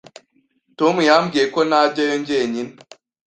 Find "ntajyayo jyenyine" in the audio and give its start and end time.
1.69-2.71